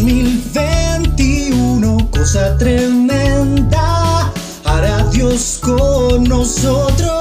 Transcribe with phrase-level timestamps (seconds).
[0.00, 4.32] 2021, cosa tremenda,
[4.64, 7.20] hará Dios con nosotros.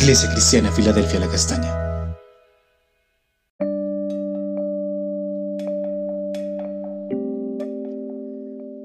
[0.00, 1.76] Iglesia Cristiana, Filadelfia, la Castaña.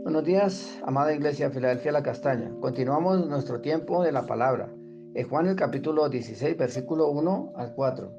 [0.04, 2.52] Buenos días, amada Iglesia Filadelfia La Castaña.
[2.60, 4.68] Continuamos nuestro tiempo de la palabra.
[5.14, 8.12] En Juan el capítulo 16, versículo 1 al 4.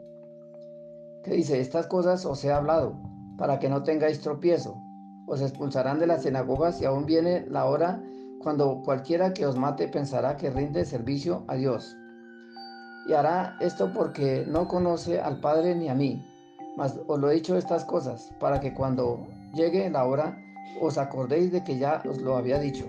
[1.23, 2.99] Que dice, estas cosas os he hablado,
[3.37, 4.81] para que no tengáis tropiezo.
[5.27, 8.03] Os expulsarán de las sinagogas y aún viene la hora
[8.41, 11.97] cuando cualquiera que os mate pensará que rinde servicio a Dios.
[13.09, 16.25] Y hará esto porque no conoce al Padre ni a mí.
[16.77, 20.37] Mas os lo he dicho estas cosas, para que cuando llegue la hora
[20.81, 22.85] os acordéis de que ya os lo había dicho.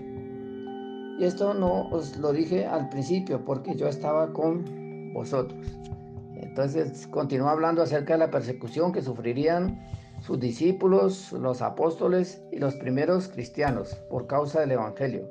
[1.18, 5.66] Y esto no os lo dije al principio porque yo estaba con vosotros.
[6.36, 9.80] Entonces continúa hablando acerca de la persecución que sufrirían
[10.20, 15.28] sus discípulos, los apóstoles y los primeros cristianos por causa del Evangelio.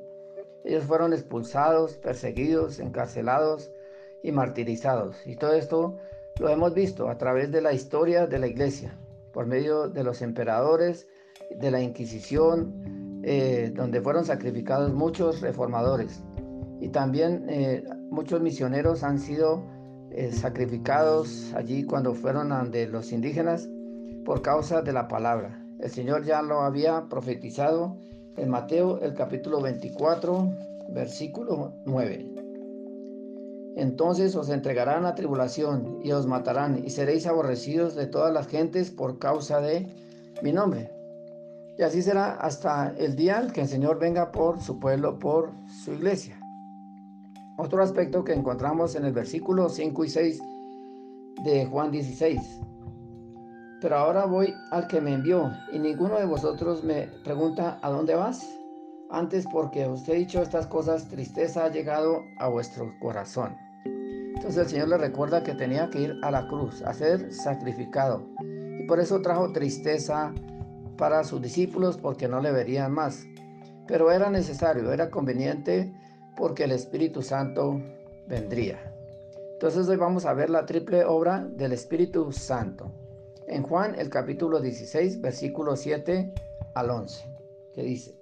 [0.64, 3.72] Ellos fueron expulsados, perseguidos, encarcelados
[4.24, 5.16] y martirizados.
[5.26, 5.98] Y todo esto
[6.40, 8.98] lo hemos visto a través de la historia de la iglesia,
[9.34, 11.08] por medio de los emperadores,
[11.50, 16.22] de la Inquisición, eh, donde fueron sacrificados muchos reformadores
[16.80, 19.64] y también eh, muchos misioneros han sido
[20.12, 23.68] eh, sacrificados allí cuando fueron ante los indígenas
[24.28, 25.58] por causa de la palabra.
[25.80, 27.96] El Señor ya lo había profetizado
[28.36, 30.52] en Mateo el capítulo 24,
[30.90, 32.36] versículo 9.
[33.78, 38.92] Entonces os entregarán a tribulación y os matarán y seréis aborrecidos de todas las gentes
[38.92, 39.88] por causa de
[40.42, 40.92] mi nombre.
[41.78, 45.52] Y así será hasta el día que el Señor venga por su pueblo, por
[45.86, 46.38] su iglesia.
[47.58, 50.42] Otro aspecto que encontramos en el versículo 5 y 6
[51.46, 52.67] de Juan 16.
[53.82, 58.16] Pero ahora voy al que me envió y ninguno de vosotros me pregunta a dónde
[58.16, 58.48] vas.
[59.10, 63.56] Antes porque os he dicho estas cosas, tristeza ha llegado a vuestro corazón.
[63.86, 68.28] Entonces el Señor le recuerda que tenía que ir a la cruz, a ser sacrificado.
[68.80, 70.34] Y por eso trajo tristeza,
[70.98, 73.26] para sus discípulos porque no le verían más.
[73.88, 75.94] Pero era necesario, era conveniente
[76.36, 77.82] porque el Espíritu Santo
[78.28, 78.80] vendría.
[79.54, 82.92] Entonces hoy vamos a ver la triple obra del Espíritu Santo.
[83.48, 86.34] En Juan el capítulo 16, versículo 7
[86.76, 87.26] al 11,
[87.74, 88.20] que dice,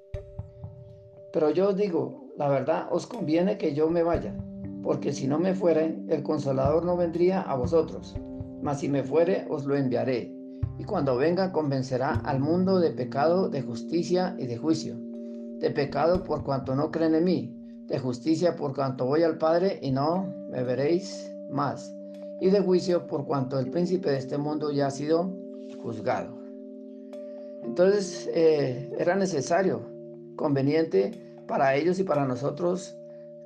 [1.33, 4.35] Pero yo os digo, la verdad os conviene que yo me vaya,
[4.83, 8.15] porque si no me fuere, el consolador no vendría a vosotros,
[8.61, 10.35] mas si me fuere, os lo enviaré
[10.77, 14.95] y cuando venga convencerá al mundo de pecado, de justicia y de juicio.
[15.59, 17.55] De pecado por cuanto no creen en mí,
[17.87, 21.95] de justicia por cuanto voy al Padre y no me veréis más,
[22.39, 25.33] y de juicio por cuanto el príncipe de este mundo ya ha sido
[25.81, 26.37] juzgado.
[27.63, 29.81] Entonces eh, era necesario,
[30.35, 32.95] conveniente para ellos y para nosotros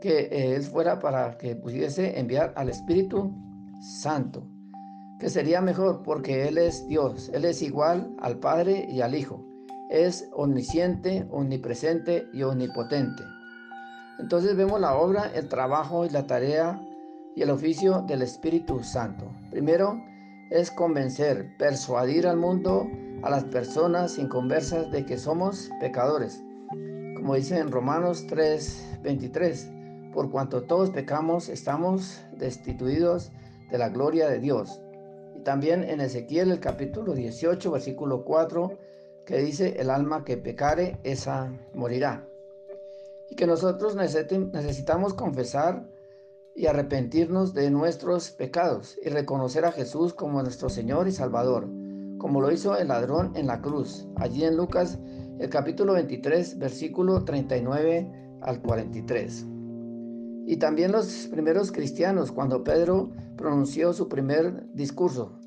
[0.02, 3.34] que eh, Él fuera para que pudiese enviar al Espíritu
[4.02, 4.44] Santo
[5.20, 9.46] que sería mejor porque Él es Dios, Él es igual al Padre y al Hijo,
[9.90, 13.24] es omnisciente, omnipresente y omnipotente.
[14.18, 16.82] Entonces vemos la obra, el trabajo y la tarea
[17.40, 19.32] y el oficio del Espíritu Santo.
[19.50, 20.04] Primero
[20.50, 22.86] es convencer, persuadir al mundo,
[23.24, 26.44] a las personas inconversas de que somos pecadores.
[27.16, 29.72] Como dice en Romanos 3, 23,
[30.12, 33.32] por cuanto todos pecamos, estamos destituidos
[33.72, 34.82] de la gloria de Dios
[35.46, 38.78] también en Ezequiel el capítulo 18, versículo 4,
[39.26, 42.28] que dice, el alma que pecare, esa morirá.
[43.30, 45.88] Y que nosotros necesitamos confesar
[46.60, 51.70] y arrepentirnos de nuestros pecados y reconocer a Jesús como nuestro Señor y Salvador,
[52.18, 55.00] como lo hizo el ladrón en la cruz, allí en Lucas
[55.40, 58.12] el capítulo 23, versículo 39
[58.42, 59.48] al 43.
[60.48, 65.40] Y también los primeros cristianos, cuando Pedro pronunció su primer discurso.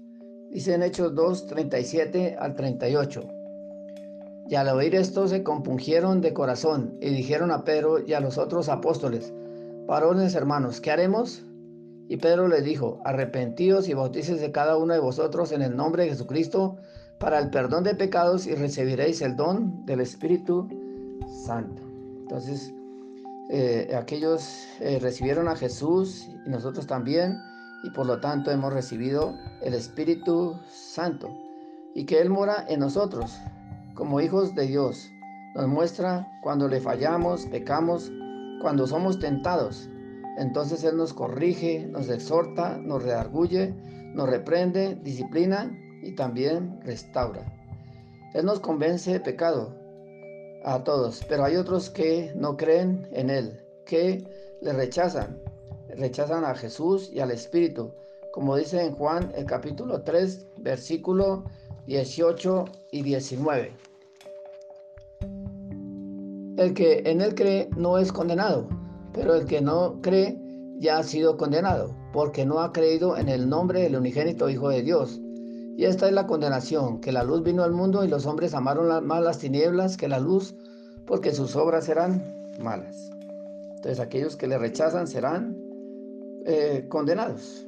[0.51, 3.23] Dice en Hechos 2, 37 al 38.
[4.49, 8.39] Y al oír esto se compungieron de corazón y dijeron a Pedro y a los
[8.39, 9.35] otros apóstoles,
[9.87, 11.45] varones hermanos, ¿qué haremos?
[12.09, 16.05] Y Pedro les dijo, arrepentíos y bautices de cada uno de vosotros en el nombre
[16.05, 16.77] de Jesucristo
[17.19, 20.69] para el perdón de pecados y recibiréis el don del Espíritu
[21.45, 21.83] Santo.
[22.23, 22.73] Entonces,
[23.51, 27.39] eh, aquellos eh, recibieron a Jesús y nosotros también,
[27.85, 31.29] y por lo tanto hemos recibido el Espíritu Santo,
[31.95, 33.37] y que Él mora en nosotros
[33.95, 35.11] como hijos de Dios.
[35.55, 38.11] Nos muestra cuando le fallamos, pecamos,
[38.63, 39.91] cuando somos tentados.
[40.39, 43.75] Entonces Él nos corrige, nos exhorta, nos redarguye,
[44.15, 47.45] nos reprende, disciplina y también restaura.
[48.33, 49.77] Él nos convence de pecado
[50.65, 54.25] a todos, pero hay otros que no creen en Él, que
[54.63, 55.39] le rechazan,
[55.91, 57.93] rechazan a Jesús y al Espíritu,
[58.33, 61.45] como dice en Juan el capítulo 3, versículo
[61.87, 63.92] 18 y 19.
[66.57, 68.69] El que en Él cree no es condenado,
[69.13, 70.39] pero el que no cree
[70.79, 74.83] ya ha sido condenado, porque no ha creído en el nombre del unigénito Hijo de
[74.83, 75.21] Dios.
[75.77, 79.07] Y esta es la condenación, que la luz vino al mundo y los hombres amaron
[79.07, 80.55] más las tinieblas que la luz,
[81.07, 82.23] porque sus obras eran
[82.61, 83.11] malas.
[83.77, 85.57] Entonces aquellos que le rechazan serán
[86.45, 87.67] eh, condenados.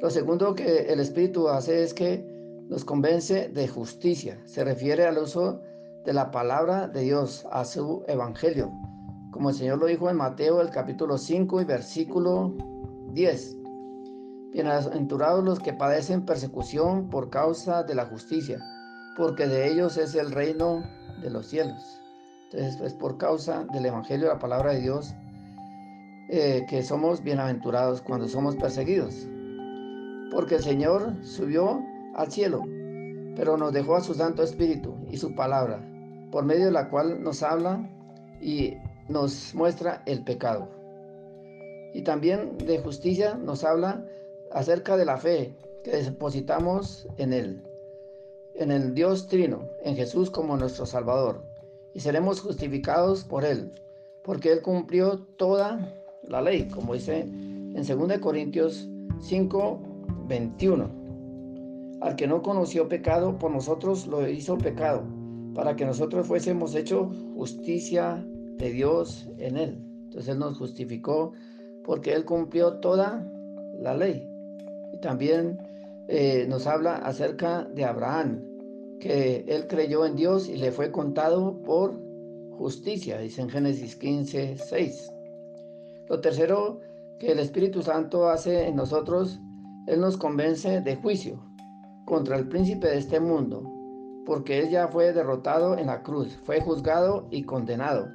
[0.00, 2.24] Lo segundo que el Espíritu hace es que
[2.68, 4.40] nos convence de justicia.
[4.46, 5.60] Se refiere al uso
[6.04, 8.70] de la palabra de Dios, a su evangelio.
[9.30, 12.54] Como el Señor lo dijo en Mateo el capítulo 5 y versículo
[13.12, 13.56] 10.
[14.52, 18.58] Bienaventurados los que padecen persecución por causa de la justicia,
[19.16, 20.82] porque de ellos es el reino
[21.22, 22.00] de los cielos.
[22.44, 25.14] Entonces, pues por causa del Evangelio, la palabra de Dios,
[26.30, 29.28] eh, que somos bienaventurados cuando somos perseguidos.
[30.32, 31.80] Porque el Señor subió
[32.14, 32.62] al cielo,
[33.36, 35.80] pero nos dejó a su Santo Espíritu y su palabra,
[36.30, 37.88] por medio de la cual nos habla
[38.40, 38.74] y
[39.08, 40.68] nos muestra el pecado.
[41.92, 44.04] Y también de justicia nos habla
[44.52, 45.54] acerca de la fe
[45.84, 47.62] que depositamos en Él,
[48.54, 51.42] en el Dios Trino, en Jesús como nuestro Salvador,
[51.94, 53.72] y seremos justificados por Él,
[54.22, 58.88] porque Él cumplió toda la ley, como dice en 2 Corintios
[59.20, 59.80] 5,
[60.28, 60.99] 21.
[62.00, 65.04] Al que no conoció pecado, por nosotros lo hizo pecado,
[65.54, 68.24] para que nosotros fuésemos hecho justicia
[68.56, 69.84] de Dios en Él.
[70.04, 71.32] Entonces Él nos justificó
[71.84, 73.26] porque Él cumplió toda
[73.78, 74.26] la ley.
[74.94, 75.58] Y también
[76.08, 78.42] eh, nos habla acerca de Abraham,
[78.98, 81.98] que él creyó en Dios y le fue contado por
[82.52, 85.12] justicia, dice en Génesis 15, 6.
[86.08, 86.80] Lo tercero
[87.18, 89.38] que el Espíritu Santo hace en nosotros,
[89.86, 91.49] Él nos convence de juicio
[92.10, 93.62] contra el príncipe de este mundo,
[94.26, 98.10] porque Él ya fue derrotado en la cruz, fue juzgado y condenado,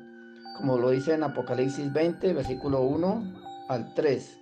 [0.58, 3.24] como lo dice en Apocalipsis 20, versículo 1
[3.70, 4.38] al 3.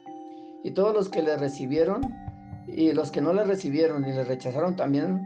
[0.63, 2.01] Y todos los que le recibieron
[2.67, 5.21] y los que no le recibieron y le rechazaron también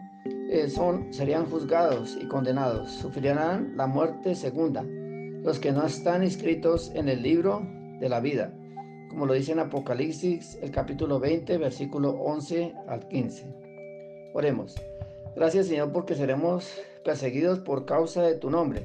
[0.49, 6.91] eh, son, serían juzgados y condenados, sufrirán la muerte segunda, los que no están inscritos
[6.95, 7.65] en el libro
[8.01, 8.53] de la vida,
[9.07, 13.66] como lo dice en Apocalipsis el capítulo 20, versículo 11 al 15.
[14.37, 14.75] Oremos.
[15.35, 16.69] Gracias Señor porque seremos
[17.03, 18.83] perseguidos por causa de tu nombre.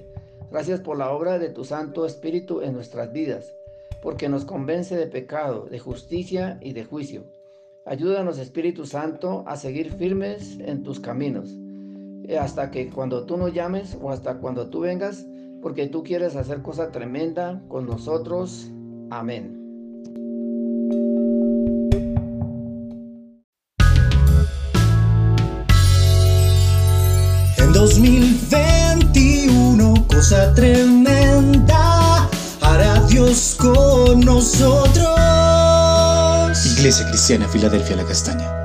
[0.50, 3.54] Gracias por la obra de tu Santo Espíritu en nuestras vidas,
[4.00, 7.24] porque nos convence de pecado, de justicia y de juicio.
[7.84, 11.54] Ayúdanos, Espíritu Santo, a seguir firmes en tus caminos,
[12.24, 15.26] eh, hasta que cuando tú nos llames o hasta cuando tú vengas,
[15.60, 18.70] porque tú quieres hacer cosa tremenda con nosotros.
[19.10, 19.61] Amén.
[30.22, 32.28] Cosa tremenda
[32.60, 35.08] hará Dios con nosotros.
[36.78, 38.61] Iglesia Cristiana Filadelfia La Castaña.